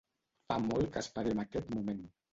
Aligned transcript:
Fa 0.51 0.57
molt 0.63 0.89
que 0.95 1.03
esperem 1.05 1.45
aquest 1.45 1.71
moment. 1.79 2.05